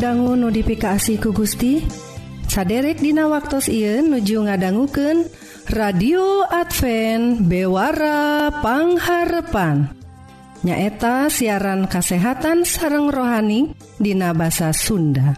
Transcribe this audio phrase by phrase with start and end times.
[0.00, 1.84] dangu notifikasi ku Gusti
[2.48, 5.28] saderek Dina waktu Ieu nuju ngadangguken
[5.68, 9.92] radio Advent bewarapangharepan
[10.64, 15.36] nyaeta siaran kasehatan sareng rohani Dina bahasa Sunda.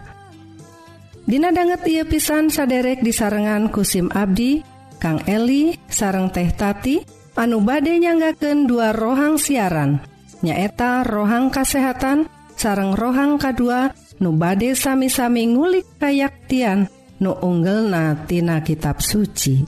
[1.27, 4.63] Dina banget ia pisan saderek di sarengan kusim Abdi
[5.03, 7.03] Kang Eli sareng teh Tati
[7.35, 9.99] anu bade nyanggaken dua rohang siaran.
[10.47, 13.91] Nyaeta rohang kasehatan sareng rohang K2
[14.23, 16.87] nu bade sami-sami ngulik kayaktian
[17.19, 19.67] nu unggelnatina kitab suci.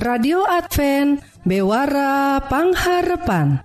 [0.00, 3.60] Radio Advent Bewara Pangharepan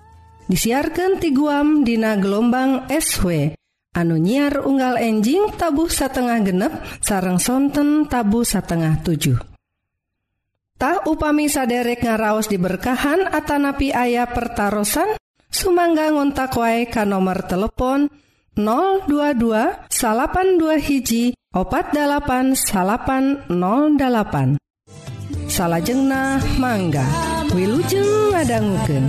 [0.52, 3.56] disiarkan ti guam dina gelombang SW
[3.96, 9.56] anu nyiar unggal enjing tabuh satengah genep sarang sonten tabu satengah 7.
[10.76, 14.84] Tah upami saderek ngaraos diberkahan atanapi ayah pertaran
[15.56, 18.12] Sumangga ngontak wae ka nomor telepon
[18.56, 24.56] 022 82 hiji opat 8808
[25.48, 27.08] salahjengna mangga
[27.56, 29.08] Wilujeng ngadangguken.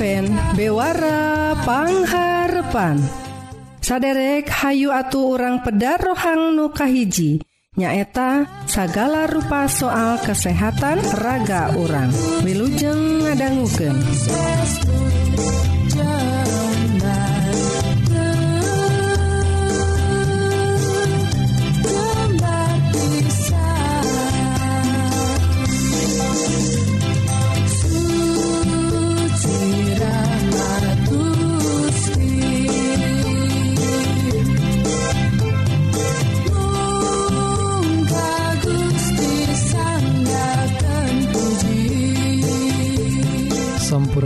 [0.00, 3.04] Advent bewarapangharpan
[3.84, 7.44] saderek Hayu atuh orang pedar rohang nukahiji
[7.76, 12.08] nyaeta sagala rupa soal kesehatan raga orang
[12.40, 13.92] wilujeng ngadangguken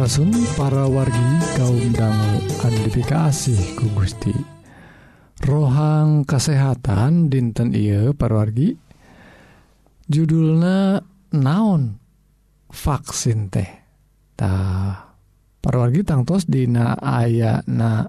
[0.05, 4.37] Surasun para wargi kaum dangu andifikasi ku Gusti.
[5.49, 8.77] Rohang kesehatan dinten Ieu parwargi
[10.05, 11.01] judulna
[11.33, 11.97] naon
[12.69, 15.17] vaksin tehtah
[15.65, 18.05] parwargi tangtos Dina aya na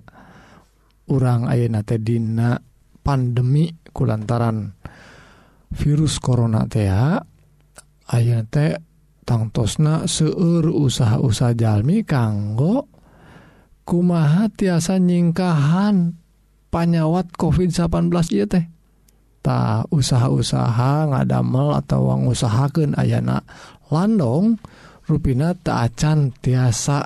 [1.07, 2.59] urang Ayeuna Tedina
[3.07, 4.75] pandemi kulantaran
[5.71, 6.91] virus korona tea
[8.11, 8.84] aya teh
[9.25, 12.85] tangtosna seueur usaha-usaha jalmi kanggo
[13.85, 16.13] kumaha tiasa nyingkahan
[16.69, 18.65] panyawat COVID-19 ieu teh.
[19.45, 23.45] Ta usaha-usaha ngadamel atau wang usahakeun ayana
[23.93, 24.57] landong
[25.05, 27.05] rupina tak acan tiasa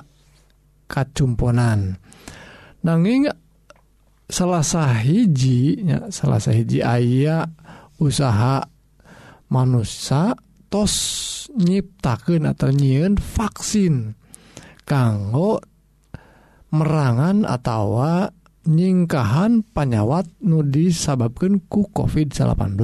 [0.88, 2.00] kacumponan.
[2.80, 3.28] Nanging
[4.24, 4.64] salah
[5.04, 7.44] hiji nya salah hiji aya
[8.00, 8.64] usaha
[9.52, 10.32] manusia
[10.70, 10.94] tos
[11.58, 14.14] nyiptakeun atau nyieun vaksin
[14.86, 15.58] kanggo
[16.70, 17.98] merangan atau
[18.70, 22.78] nyingkahan panyawat nu disababkeun ku COVID-19.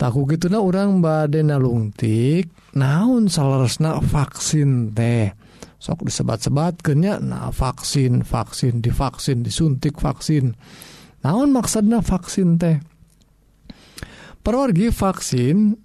[0.00, 5.32] Taku gituna orang badena lungtik naon salaresna vaksin teh?
[5.80, 10.56] Sok disebat-sebat kenya nah vaksin vaksin divaksin disuntik vaksin.
[11.24, 12.80] Naon maksudnya vaksin teh?
[14.40, 15.76] Perwargi vaksin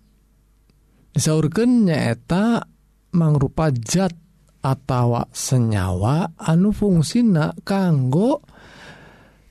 [1.16, 2.68] disaurkan nyaeta
[3.16, 4.12] mangrupa zat
[4.60, 8.44] atawa senyawa anu fungsina kanggo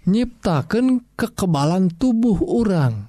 [0.05, 3.09] nyiptakan kekebalan tubuh orang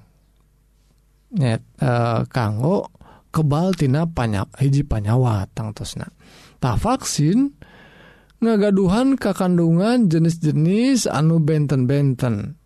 [1.36, 1.90] Nyet, e,
[2.32, 2.88] kanggo
[3.28, 6.08] kebaltina panya, hiji panyawa tangtosna
[6.56, 7.52] tak vaksin
[8.40, 12.56] ngagaduhan ke kandungan jenis-jenis anu benten-benten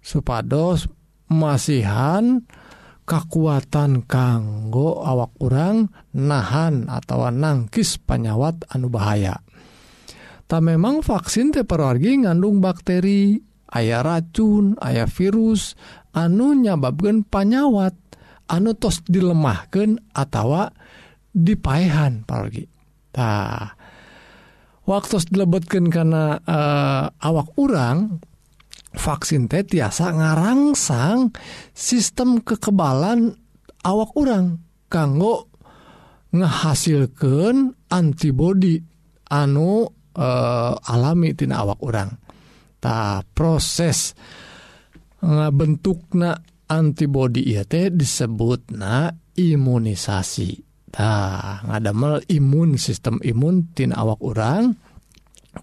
[0.00, 0.88] supados
[1.28, 2.64] masihan dan
[3.06, 9.38] kekuatan kanggo awak kurang nahan atau nangkis panyawat anu bahaya.
[10.46, 13.38] Tak memang vaksin teperwargi ngandung bakteri
[13.74, 15.78] ayah racun ayah virus
[16.14, 17.94] anu nyababkan panyawat
[18.50, 20.70] anu tos dilemahkan atau
[21.34, 22.64] dipaehan pergi
[23.10, 23.74] tah
[24.86, 28.22] waktu dilebetkan karena uh, eh, awak urang
[28.96, 31.30] vaksin teh tiasa ngarangsang
[31.76, 33.36] sistem kekebalan
[33.84, 34.60] awak orang
[34.90, 35.52] kanggo
[36.32, 38.80] ngehasilkan antibodi
[39.30, 40.28] anu e,
[40.80, 42.10] alami tina awak orang
[42.82, 44.16] ta proses
[45.52, 46.36] bentukna
[46.70, 50.50] antibodi ya teh disebut na imunisasi.
[50.90, 51.10] Ta
[51.66, 54.72] ngadamel imun sistem imun tina awak orang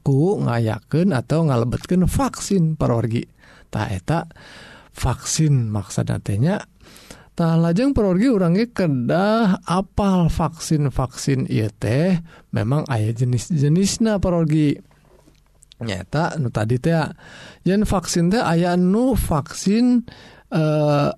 [0.01, 4.31] ku ngayaken atau ngalebetkan vaksin perorgitaeta
[4.93, 6.65] vaksin maksa datanya
[7.33, 12.21] tak lajeng perorgi orangnya kedah apal vaksin vaksin iya teh
[12.53, 14.77] memang ayah jenis-jenisnya perorgi
[15.81, 16.93] nyata nu tadi teh
[17.65, 20.05] yang vaksin teh aya nu vaksin
[20.53, 21.09] eh,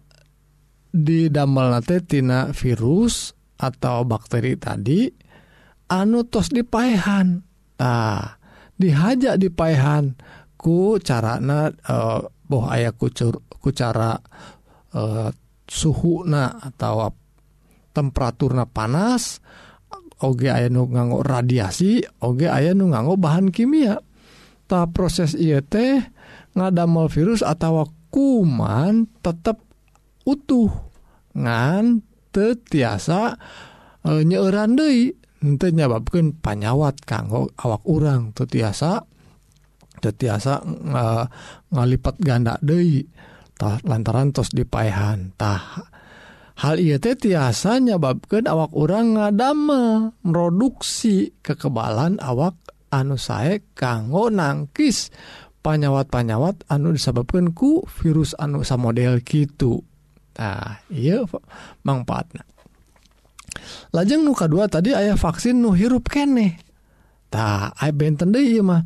[0.95, 5.11] di damel teh tina virus atau bakteri tadi
[5.91, 7.43] anu tos dipaehan.
[7.75, 8.39] Tah
[8.75, 10.15] dihaja dipahan
[10.55, 14.17] ku carana uh, boh aya kucur ku cara
[14.93, 15.29] eh, uh,
[15.65, 17.09] suhu na atau
[17.89, 19.41] temperaturna panas
[20.23, 23.99] Oge aya nu nganggo radiasi Oge aya nu nganggo bahan kimia.
[24.65, 25.75] Ta proses IET
[26.55, 29.59] ngadamel virus atau kuman tetap
[30.23, 30.71] utuh
[31.35, 31.99] ngan
[32.31, 33.35] tetiasa
[34.07, 35.11] e, eh, nyeuran deui.
[35.45, 38.33] ente nyababkan panyawat kanggo awak urang.
[38.33, 38.97] Tuh tiasa
[40.01, 41.23] tuh tiasa uh,
[41.69, 43.05] ngalipat ganda dei
[43.53, 45.37] tah lantaran tos dipaehan.
[45.37, 45.61] Tah
[46.65, 52.57] hal iya teh tiasa nyababkan awak orang ngadamel produksi kekebalan awak
[52.95, 55.11] anu sae kanggo nangkis
[55.65, 59.83] panyawat-panyawat anu disebabkan ku virus anu samodel gitu
[60.39, 61.25] nah iya
[61.83, 62.45] manfaatnya
[63.91, 66.59] lajeng nuka dua tadi ayah vaksin nu hirup kene
[67.35, 67.75] tak
[68.63, 68.83] mah.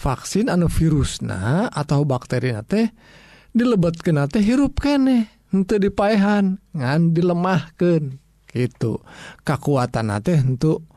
[0.00, 2.88] Vaksin anu virus nah atau bakteri teh
[3.52, 8.16] dilebat kena teh hirup kene untuk dipaehan ngan dilemahkan
[8.48, 9.04] gitu.
[9.44, 10.88] Kekuatan teh untuk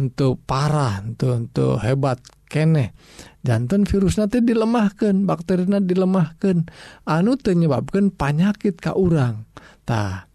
[0.00, 2.16] untuk parah untuk untuk hebat
[2.48, 2.96] kene
[3.44, 6.64] jantan virus nanti dilemahkan bakterina dilemahkan
[7.04, 9.44] anu menyebabkan penyakit ka urang.
[9.84, 10.32] Tah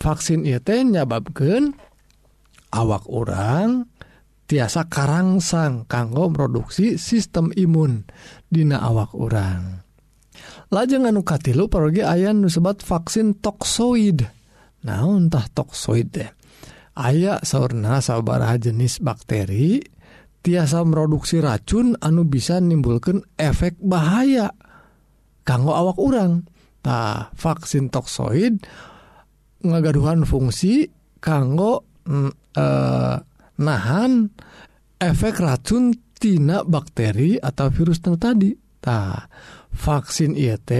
[0.00, 1.74] vaksin itu nyababkan
[2.74, 3.88] awak orang
[4.44, 8.04] tiasa Karangsang kanggo produksi sistem imun
[8.50, 9.84] Dina awak orang
[10.74, 14.26] lajeng anukatilu pergi aya nusebat vaksin toksoid.
[14.84, 16.30] Nahuntah toksoid deh
[16.94, 19.82] aya sauna sabaraha jenis bakteri
[20.44, 24.54] tiasa produksi racun anu bisa nimbulkan efek bahaya
[25.42, 28.62] kanggo awak orangtah vaksin toksoid
[29.64, 30.86] ngagaduhan fungsi
[31.18, 33.16] kanggo mm, eh,
[33.64, 34.12] nahan
[35.00, 38.52] efek racun tina bakteri atau virus tadi.
[38.84, 39.16] Nah
[39.72, 40.70] vaksin IT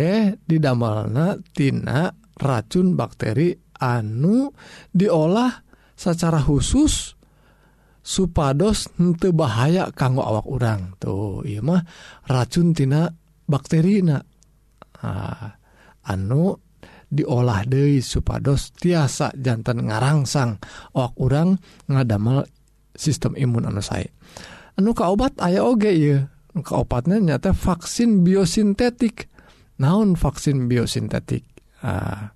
[0.45, 4.53] didamalna tina racun bakteri anu
[4.93, 5.51] diolah
[5.97, 7.17] secara khusus
[8.05, 11.81] supados untuk bahaya kanggo awak orang tuh I mah
[12.29, 13.09] racuntina
[13.49, 14.05] bakteri
[16.05, 16.43] anu
[17.15, 20.59] diolah Dewi supados tiasa jantan ngarangsang.
[20.99, 21.57] Ok urang
[21.87, 22.45] ngadamel
[22.95, 24.11] sistem imun anu saya
[24.79, 29.31] anu obat aya oge ya obatnya nyata vaksin biosintetik.
[29.75, 31.43] Naon vaksin biosintetik?
[31.83, 32.31] Uh,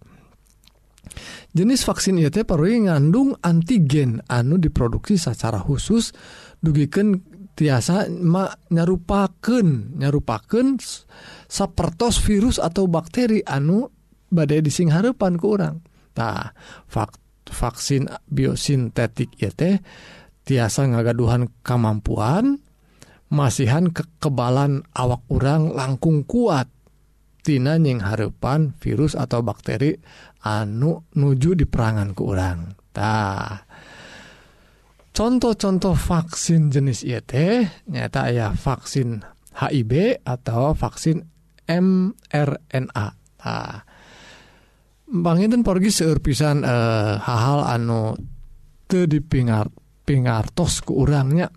[1.55, 6.11] jenis vaksin itu perlu ngandung antigen anu diproduksi secara khusus
[6.59, 7.23] dugiken
[7.55, 8.11] tiasa
[8.71, 10.83] nyarupaken nyarupaken
[11.47, 13.87] sapertos virus atau bakteri anu
[14.29, 16.53] badai dising harepan kurangtah
[16.87, 19.81] fakta vaksin biosintetik ya teh
[20.45, 22.61] tiasa ngagaduhan kemampuan
[23.29, 26.69] masihan kekebalan awak urang langkung kuat.
[27.39, 29.97] Tina nying harepan virus atau bakteri
[30.45, 32.77] anu nuju di perangan ke urang.
[32.93, 33.65] Tah
[35.17, 39.25] contoh-contoh vaksin jenis ieu teh nyata ya vaksin
[39.57, 41.25] HIB atau vaksin
[41.73, 43.07] mRNA.
[43.41, 43.88] Tah
[45.09, 48.13] Banginten porgi seur pisan eh, hal-hal anu
[48.85, 49.73] te dipingar
[50.05, 51.49] pingartos ke orangnya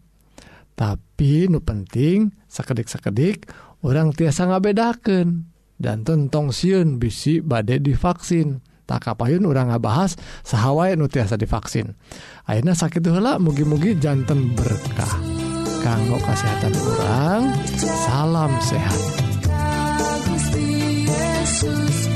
[0.82, 3.46] tapi nu penting sekedik-sekedik
[3.86, 5.46] orang tiasa ngabedakan
[5.78, 8.66] dan tentong siun bisi badai divaksin.
[8.90, 11.94] Tak kapayun orang ngabahas sahawai nu tiasa divaksin.
[12.50, 15.22] Akhirnya sakit hela mugi-mugi jantan berkah.
[15.86, 17.42] Kanggo kesehatan orang
[17.78, 19.00] salam sehat.
[21.08, 22.11] Yesus.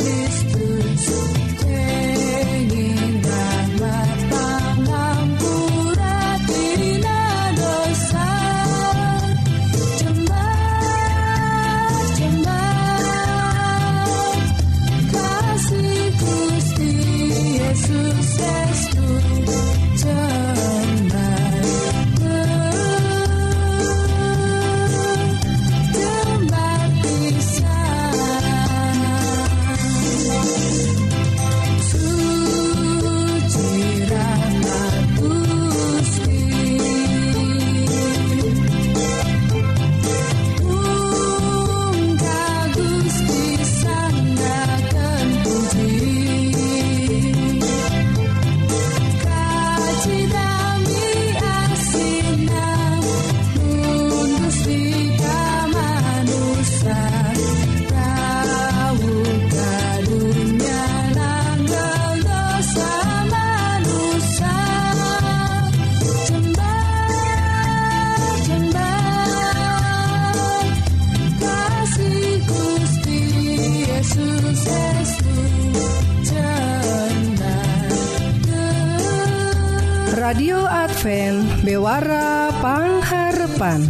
[81.65, 83.89] Bewara pangharepan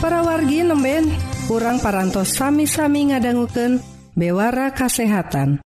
[0.00, 1.04] para wargi nemben
[1.44, 3.84] kurang parantos sami-sami ngadangguken
[4.16, 5.60] bewara kasehatan.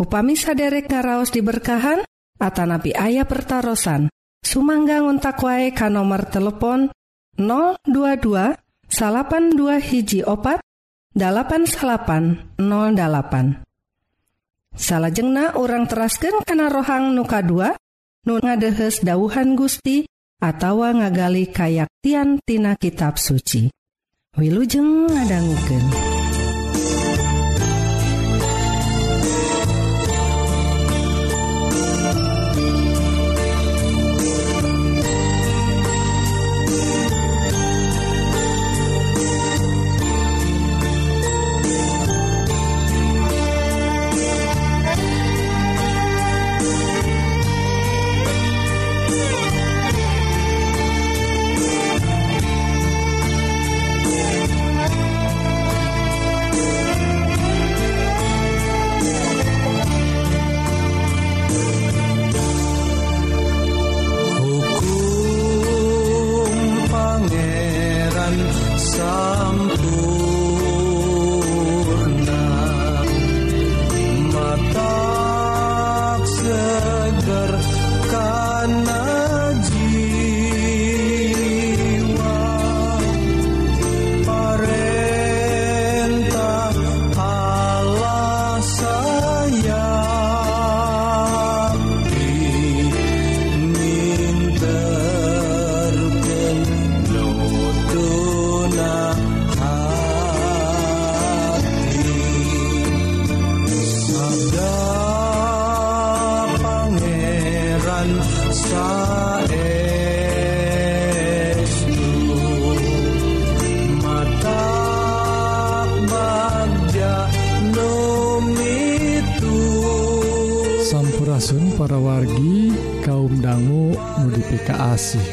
[0.00, 2.00] Upami saderek ngaraos diberkahan
[2.40, 4.08] Atanapi ayah pertaran
[4.40, 6.88] Sumangga ngontak wae ka nomor telepon
[7.36, 8.56] 022
[8.88, 10.64] salapan dua hiji opat
[11.12, 13.60] dalapan salapan 08
[15.52, 17.76] orang terasken kana rohang nuka 2
[18.24, 20.08] nu ngadehes dauhan Gusti
[20.42, 23.70] atawa ngagali kayaktian tina kitab suci.
[24.34, 25.86] Wilujeng ngadangguken.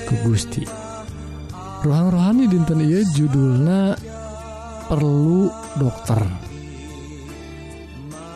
[0.10, 0.66] ku Gusti.
[1.86, 3.94] Ruang rohani dinten ia judulna
[4.90, 6.18] perlu dokter.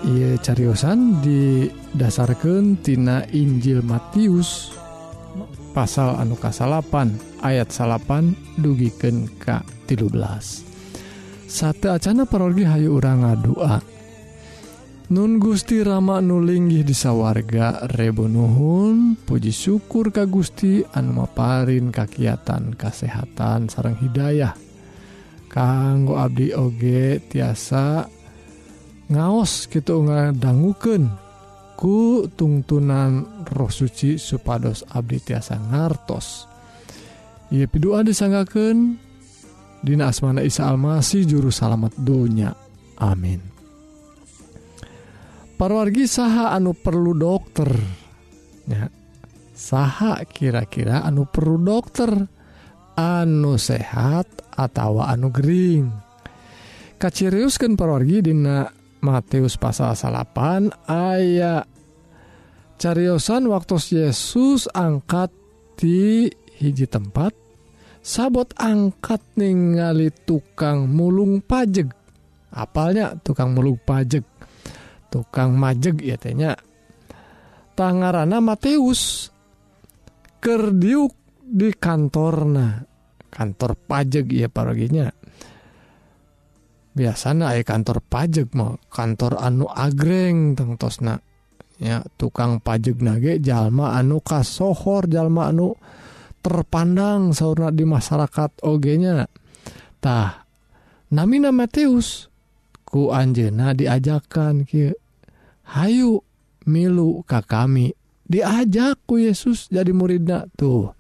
[0.06, 4.78] Ia cariyosan didasarkantina Injil Matius
[5.74, 10.74] pasal anuka salapan ayat salapan dugiken K 13
[11.54, 13.93] satu Acana parodi Hayu urang ngadua.
[15.12, 24.56] Nun Gusti Rama nulinggih disawarga Rebonuhun Puji syukur Ka Gusti Anmaparin kakiatan kasehatan sarang Hidayah.
[25.52, 28.08] Kanggo Abdi Oge tiasa
[29.12, 31.12] ngaos gitu ngadangguken
[31.76, 36.48] ku tungtunan roh suci supados Abdi tiasa ngartos.
[37.52, 38.96] Ia pidua disanggaken
[39.84, 42.56] Dina asmana Isa Almasih juru salamet donya
[43.04, 43.53] amin.
[45.64, 47.72] parwargi saha anu perlu dokter.
[48.68, 48.92] Ya.
[49.56, 52.12] Saha kira-kira anu perlu dokter?
[53.00, 54.28] Anu sehat
[54.60, 55.88] atau anu Gering?
[57.00, 58.68] Kaciriuskan parwargi Dina
[59.08, 61.64] Matius pasal salapan aya
[62.76, 65.32] cariyosan waktu Yesus angkat
[65.80, 66.28] di
[66.60, 67.32] hiji tempat
[68.04, 71.88] sabot angkat ningali tukang mulung pajek.
[72.52, 74.28] Apalnya tukang mulung pajek?
[75.14, 76.58] Tukang majeg ya tehnya.
[77.78, 79.30] Tangarana Matius
[80.42, 81.14] kerdiuk
[81.46, 82.90] di kantorna.
[83.30, 85.14] Kantor pajeg ya paraginya
[86.94, 91.18] biasanya ay kantor pajeg mau kantor anu agreng tentosna
[91.82, 95.74] ya tukang pajeg nage jalma anu kasohor jalma anu
[96.46, 99.26] terpandang sauna di masyarakat OG-nya
[99.98, 100.46] tah
[101.10, 102.30] namina Matius
[102.86, 104.94] ku anjeuna diajakan kieu
[105.74, 106.22] Hayu
[106.70, 107.98] milu ka kami.
[108.24, 110.94] Diajakku Yesus jadi muridna tuh.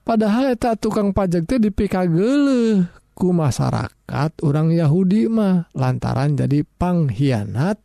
[0.00, 7.76] Padahal tak tukang pajak teh dipikagele ku masyarakat orang Yahudi mah lantaran jadi pengkhianat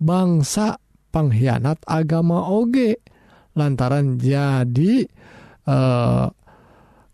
[0.00, 0.80] bangsa
[1.14, 2.98] pengkhianat agama oge.
[3.54, 5.04] Lantaran jadi
[5.68, 6.26] eh,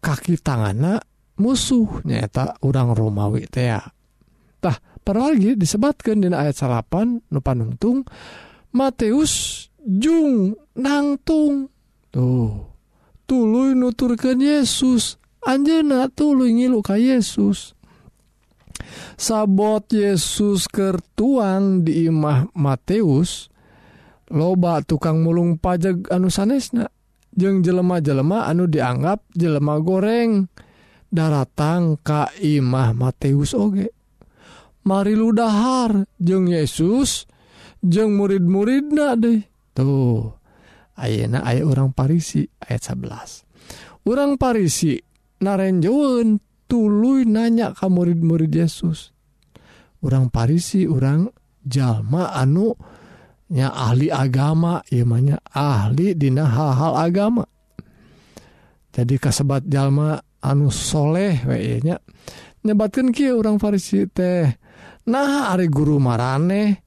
[0.00, 1.02] kaki tangana
[1.36, 3.76] musuh nyata orang Romawi teh
[4.62, 8.02] tah paralgi disebatkan di ayat salapan nupanungtung
[8.74, 11.70] Matius Jung nangtung.
[12.10, 12.74] Tuh
[13.26, 15.18] tulu nuturkan Yesus.
[15.46, 17.78] Anjena tulu ngiluka Yesus.
[19.14, 23.48] Sabot Yesus kertuang di imah Matius
[24.26, 26.90] loba tukang mulung pajak anu sanesna
[27.30, 30.50] jeng jelema-jelema anu dianggap jelema goreng.
[31.06, 33.95] Daratang ka imah Matius oge.
[34.86, 37.26] Mariludahar jeung Yesus
[37.82, 39.42] jeung murid-murid na deh.
[39.74, 40.32] Tuh
[40.96, 44.96] Ayeuna aya orang Parisi ayat 11 orang Parisi
[45.42, 49.10] narenjoun tulu nanya ka murid-murid Yesus.
[50.02, 51.26] Orang Parisi orang
[51.66, 52.74] jalma anu
[53.50, 57.44] nya ahli agama imanya ahli dina hal-hal agama.
[58.94, 61.42] Jadi kasebat jalma anu anusholeh
[61.82, 61.98] nya.
[62.66, 64.65] Nyebatkan Ki orang Farisi teh.
[65.06, 66.82] Nah Ari guru marane.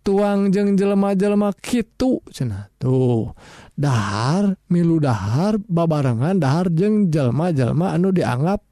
[0.00, 3.36] Tuang jeng jelema-jelema Kitu cena tuh.
[3.76, 8.64] Dahar milu dahar babarengan dahar jeng jelma-jelma anu dianggap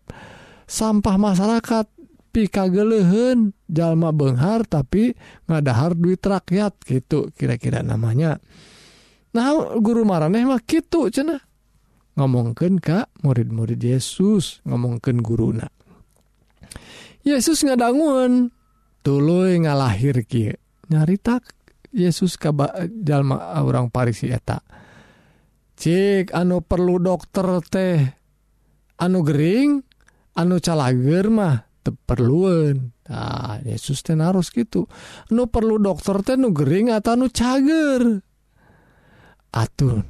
[0.64, 1.87] sampah masyarakat.
[2.28, 5.16] Pika gelehen jalma Benghar tapi
[5.48, 8.40] ngadahar duit rakyat gitu kira-kira namanya.
[9.37, 11.37] Nah guru marane mah gitu cena
[12.18, 15.68] ngomongkan Ka murid-murid Yesus ngomongkan guruna.
[17.22, 18.58] Yesus ngadangun
[19.02, 20.56] tulu ngalahir kieu
[20.88, 21.40] nyarita
[21.92, 24.61] Yesus Kajallma orang Parisi eta.
[25.78, 28.00] Cik anu perlu dokter teh.
[28.98, 29.78] Anu Gering
[30.34, 34.90] anu calager mah teperluun nah, Yesus ten harus gitu
[35.30, 38.02] nu perlu dokter teh nu Gering atau nu cager?
[39.54, 40.02] Atur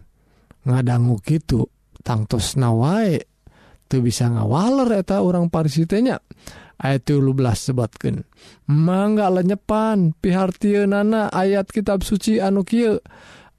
[0.65, 1.69] ngadanggu gitu
[2.01, 3.21] tangtos nawae
[3.89, 6.21] tuh bisa ngawaler eta orang Parisitenya
[6.79, 8.23] ayat 12 sebatkan
[8.71, 12.99] mangga lenyepan pihartiun nana ayat kitab suci anu Ky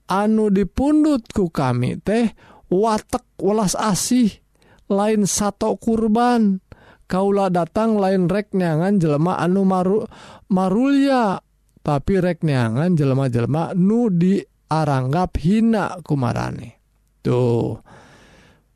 [0.10, 2.34] anu dipundutku kami teh
[2.71, 4.34] watak welas asih
[4.89, 6.62] lain satu kurban.
[7.10, 10.05] Kaula datang lain reknyangan jelema anu maru
[10.53, 11.41] marulia
[11.82, 16.77] tapi reknyangan jelema-jelma nu diaranggap hina kumarane.
[17.25, 17.82] Tuh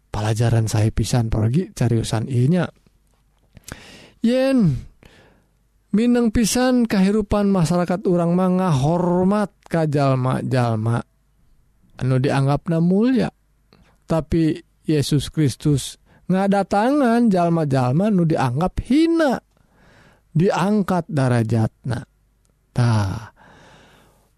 [0.09, 2.65] pelajaran saya pisan pergi cariusan inya
[4.23, 4.79] yen
[5.93, 11.05] Mineng pisan kehidupan masyarakat urang manga hormat kajjallma-jalma
[12.01, 13.29] anu dianggapnya mulia.
[14.09, 14.57] Tapi
[14.89, 19.37] Yesus Kristus ngada tangan jalma-jalma nu dianggap hina.
[20.33, 23.37] Diangkat darajatnatah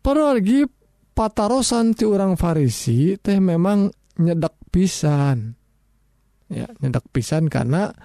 [0.03, 0.67] pergi
[1.15, 3.87] patarosan ti urang Farisi teh memang
[4.19, 5.55] nyedek pisan.
[6.51, 7.95] Ya nyedek pisan karena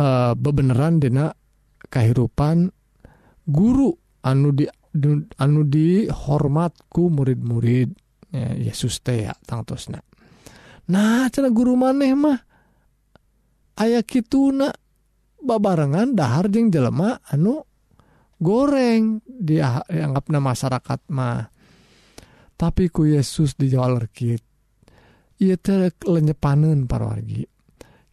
[0.00, 1.28] uh, bebeneran dina
[1.92, 2.72] kehidupan
[3.44, 3.92] guru
[4.24, 4.64] anu di
[5.36, 7.92] anu dihormatku murid-murid.
[8.30, 9.98] Ya, Yesus teh ya tangtosna
[10.86, 12.38] nah cara guru maneh mah.
[13.74, 14.70] Aya kituna.
[15.40, 17.66] Babarengan dahar jeung jelema anu
[18.38, 19.18] goreng.
[19.26, 21.50] Dia anggapna masyarakat mah.
[22.54, 24.46] Tapi ku Yesus dijawab lekit
[25.40, 27.48] ieu teh lenyepaneun parwargi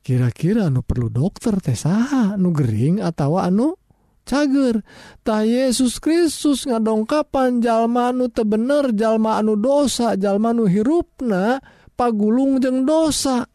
[0.08, 2.40] kira-kira anu perlu dokter teh saha?
[2.40, 3.76] Anu Gering atau anu
[4.24, 4.80] cager?
[5.20, 11.60] Ta Yesus Kristus ngadongkapan jalmanu tebener jalma anu dosa jalma anu hirupna
[12.00, 13.52] pagulung jeng dosa.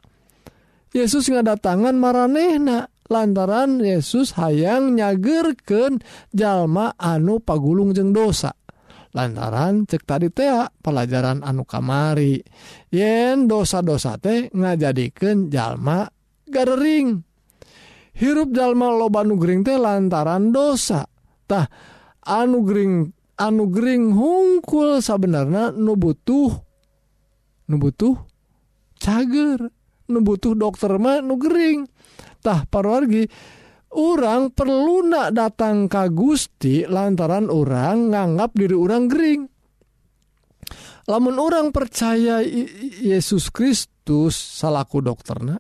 [0.93, 6.05] Yesus ngadatangan maranehna lantaran Yesus hayang nyagerken
[6.37, 8.53] jalma anu pagulung jeng dosa.
[9.17, 12.45] Lantaran cek tadi tea pelajaran anu kamari
[12.93, 16.05] yen dosa-dosa teh ngajadikan jalma
[16.53, 17.25] gathering
[18.13, 21.67] hirup jalma loban nugering teh lantaran dosatah
[22.23, 23.11] anugering
[23.41, 26.53] anugering hungkul sebenarnya nu butuh
[27.73, 28.15] nu butuh
[29.01, 29.73] cager
[30.13, 33.25] nu butuh dokter mah nugeringtah pargi
[33.93, 39.43] orang perlunak datang ka Gusti lantaran orang nganggap diri orang Gering.
[41.11, 42.41] Lamun orang percaya
[43.03, 45.59] Yesus Kristus salahku dokterna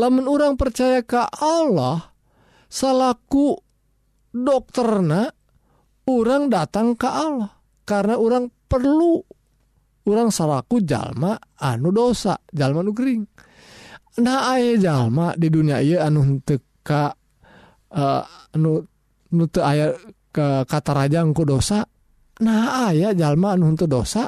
[0.00, 2.14] lamun orang percaya ke Allah
[2.74, 3.54] salaku
[4.34, 5.30] dokterna
[6.10, 7.54] orang datang ke Allah.
[7.84, 9.20] Karena orang perlu
[10.08, 13.22] orang salaku jalma anu dosa jalma nu kering.
[14.24, 17.12] Nah aya jalma di dunia iya anu teka
[17.92, 18.22] eh,
[18.56, 18.80] anu
[19.36, 19.92] nu aya
[20.32, 21.84] ke kata rajangku dosa.
[22.40, 24.26] Nah aya jalma anu dosa.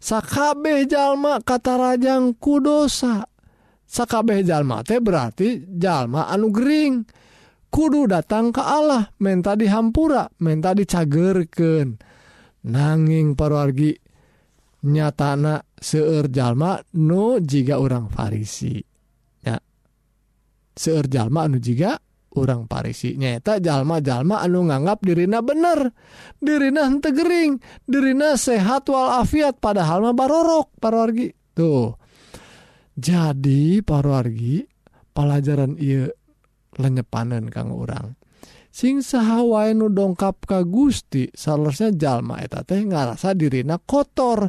[0.00, 3.29] Sakabeh jalma kata rajangku dosa.
[3.90, 7.02] sakabeh jalma teh berarti jalma anu Gering.
[7.70, 12.02] Kudu datang ke Allah menta dihampura menta dicagerken
[12.66, 13.94] nanging parwargi
[14.90, 18.74] nyatana seueur jalma nu jika orang Farisi.
[19.46, 19.54] Ya
[20.74, 21.94] seueur jalma anu jika
[22.34, 25.94] orang Parisi nyata jalma-jalma anu nganggap dirina bener.
[26.42, 27.54] Dirina hente gering.
[27.86, 31.99] Dirina sehat walafiat padahal mah barorok parwargi tuh.
[33.00, 34.68] jadi parwargi
[35.16, 36.12] pelajaran ia
[36.76, 38.14] lenyepanen kang urang.
[38.70, 44.46] Sing sahawai nu dongkap ka Gusti salahnya jalma eta teh ngarasa dirina kotor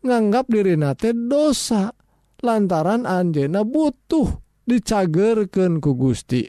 [0.00, 1.92] nganggap dirina teh dosa
[2.40, 6.48] lantaran anjena butuh dicagerken ku Gusti.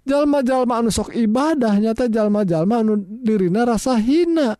[0.00, 4.56] Jalma-jalma anu sok ibadah nyata jalma-jalma anu dirina rasa hina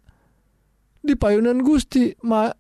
[1.01, 2.53] di payunan Gusti ma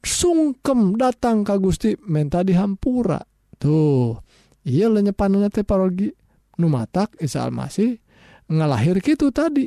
[0.00, 3.20] sungkem datang ka Gusti menta dihampura
[3.60, 4.16] tuh
[4.64, 6.12] ia lenyepanannya teh parogi
[6.60, 7.96] numatak Isa Almasih
[8.50, 9.64] ngalahir gitu tadi.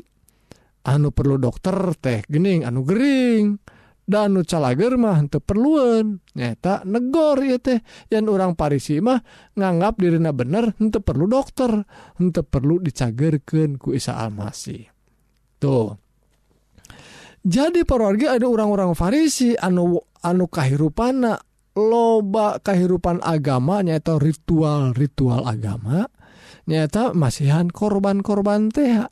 [0.83, 3.57] Anu perlu dokter teh gening anu gering.
[4.03, 6.19] Dan anu calager mah untuk perluan.
[6.35, 7.79] Nyata negor ya teh.
[8.11, 9.23] Yang orang parisi mah
[9.55, 11.71] nganggap dirina bener untuk perlu dokter.
[12.19, 14.91] Untuk perlu dicagerkan ku Isa Almasih.
[15.63, 15.95] Tuh.
[17.43, 21.37] Jadi parogi ada orang-orang Farisi anu anu kahirupana
[21.73, 26.05] loba kehidupan agama nyaeta ritual-ritual agama
[26.69, 29.03] nyata masihan korban-korban teh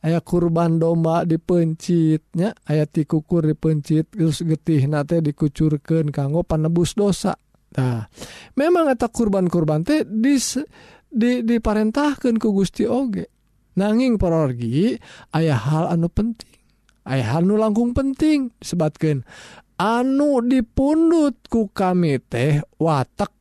[0.00, 7.36] aya kurban domba dipencitnya ayat tikukur dipencit terus getih nate dikucurkan kanggo panebus dosa.
[7.76, 8.08] Nah
[8.56, 10.58] memang eta kurban-korban teh dis
[11.06, 13.28] di, diparentahkan ku Gusti Oge.
[13.76, 14.98] Nanging perorgi
[15.36, 16.58] ayah hal anu penting
[17.06, 19.22] ayah hal nu langkung penting disebabkan
[19.80, 23.32] anu dipundutku kami teh watak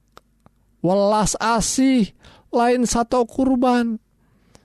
[0.80, 2.16] welas asih
[2.56, 4.00] lain satu kurban.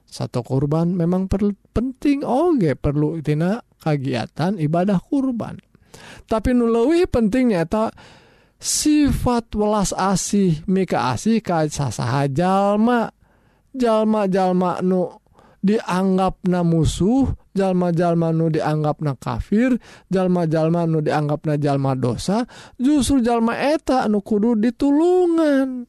[0.07, 5.59] Satu kurban memang perlu penting Oge perlutina kegiatan ibadah kurban.
[6.31, 7.91] Tapi nulewih pentingnyata
[8.63, 13.11] sifat welas asih Mika asih kasasaha jalma.
[13.75, 15.19] Jalma-jalma nu
[15.59, 19.79] dianggap na musuh jalma-jalma nu dianggap na kafir
[20.11, 22.45] jalma-jalma nu dianggap na jalma dosa
[22.77, 25.87] justru jalma eta anu kudu ditulungan.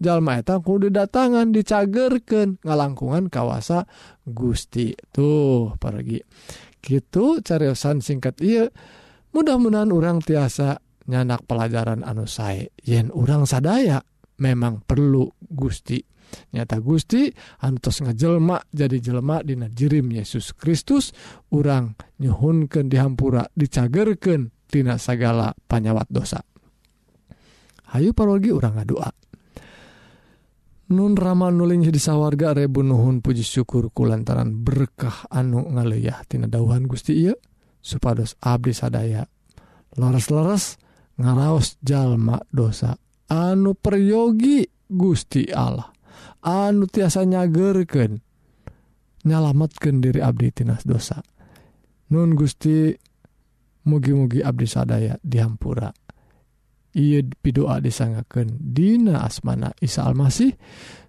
[0.00, 3.86] Jalma eta kudu didatangan dicagerken ngalangkungan kawasa
[4.26, 6.18] Gusti tuh pergi
[6.80, 8.72] gitu cariosan singkat iya
[9.36, 12.72] mudah-mudahan orang tiasa nyanak pelajaran anu sae.
[12.82, 14.00] Yen orang sadaya
[14.40, 16.00] memang perlu Gusti
[16.54, 17.30] nyata Gusti
[17.62, 21.14] antos ngajelma jadi jelma Dina jirim Yesus Kristus
[21.54, 26.38] orang nyuhunkan dihampura dicagerken Tina sagala panyawat dosa.
[27.90, 29.10] Hayu parogi orang ngadoa.
[30.90, 36.50] Nun Rama nuling di sawwarga Rebu Nuhun puji syukur ku lantaran berkah anu ngaleyah Tina
[36.50, 37.34] dauhan Gusti Iia
[37.82, 39.26] supados Abdi sadaya.
[39.98, 40.78] Laras-laras
[41.18, 42.94] ngaraos jalma dosa
[43.30, 45.90] anu peryogi Gusti Allah.
[46.44, 48.20] anu tiasa nyagerken
[49.24, 51.20] nyalamatkan diri Abdi Tinas dosa.
[52.10, 52.90] Nun Gusti
[53.86, 55.92] mugi-mugi Abdi sadaya dihampura.
[56.90, 60.58] Ia pidoa disangaken Dina asmana Isa Almasih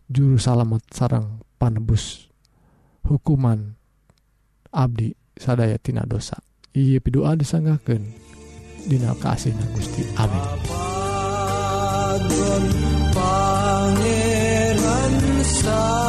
[0.06, 2.30] juru salamet sarang panebus.
[3.02, 3.74] Hukuman
[4.70, 6.38] Abdi sadaya tina dosa.
[6.78, 8.06] Ia pidoa disangaken
[8.86, 10.46] Dina kasih Gusti Amin.
[15.42, 16.02] the side.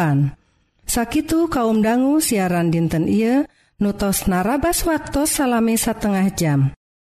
[0.00, 0.32] kapan
[0.88, 3.46] Sakitu kaum dangu siaran dinten iya
[3.78, 6.60] nutos narabas waktu salami setengah jam.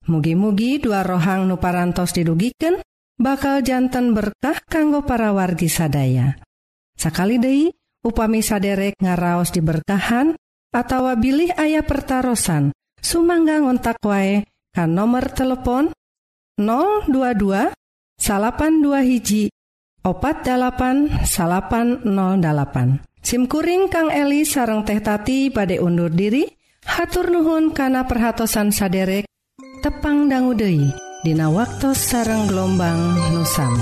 [0.07, 2.79] Mugi-mugi dua rohang nuparantos didugiken
[3.19, 6.39] bakal jantan berkah kanggo para wargi sadaya.
[6.95, 7.67] Sakali Dei
[8.07, 10.39] upami saderek ngaraos diberkahan
[10.71, 12.71] atau bilih ayah pertarusan
[13.03, 15.91] Sumangga ngontak wae kan nomor telepon
[16.63, 17.75] 022
[18.23, 19.51] salapan dua hiji
[20.05, 20.45] 08
[23.25, 26.45] SIMkuring Kang Eli sareng teh tati badai undur diri
[26.85, 29.25] hatur Nuhun kana perhatsan saderek
[29.81, 30.93] tepang danggudehi
[31.25, 33.01] Dina waktu sareng gelombang
[33.33, 33.73] nusam.